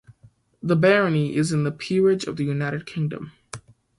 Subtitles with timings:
[0.63, 3.33] The Barony is in the Peerage of the United Kingdom.